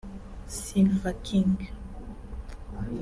[0.47, 1.53] Silvaa King